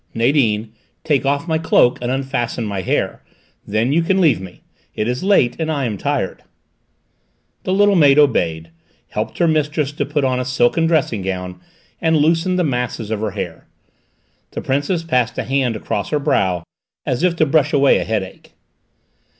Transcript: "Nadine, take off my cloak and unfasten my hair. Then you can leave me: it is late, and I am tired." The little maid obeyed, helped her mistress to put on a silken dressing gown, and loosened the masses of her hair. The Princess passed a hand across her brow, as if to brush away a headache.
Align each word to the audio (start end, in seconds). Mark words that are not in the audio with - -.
"Nadine, 0.15 0.71
take 1.03 1.27
off 1.27 1.47
my 1.47 1.59
cloak 1.59 1.99
and 2.01 2.09
unfasten 2.09 2.65
my 2.65 2.81
hair. 2.81 3.21
Then 3.67 3.93
you 3.93 4.01
can 4.01 4.19
leave 4.19 4.41
me: 4.41 4.61
it 4.95 5.07
is 5.07 5.21
late, 5.23 5.55
and 5.59 5.71
I 5.71 5.85
am 5.85 5.95
tired." 5.95 6.41
The 7.65 7.71
little 7.71 7.93
maid 7.95 8.17
obeyed, 8.17 8.71
helped 9.09 9.37
her 9.37 9.47
mistress 9.47 9.91
to 9.91 10.03
put 10.07 10.23
on 10.23 10.39
a 10.39 10.43
silken 10.43 10.87
dressing 10.87 11.21
gown, 11.21 11.59
and 12.01 12.17
loosened 12.17 12.57
the 12.57 12.63
masses 12.63 13.11
of 13.11 13.19
her 13.19 13.29
hair. 13.37 13.67
The 14.53 14.61
Princess 14.61 15.03
passed 15.03 15.37
a 15.37 15.43
hand 15.43 15.75
across 15.75 16.09
her 16.09 16.17
brow, 16.17 16.63
as 17.05 17.21
if 17.21 17.35
to 17.35 17.45
brush 17.45 17.71
away 17.71 17.99
a 17.99 18.03
headache. 18.03 18.53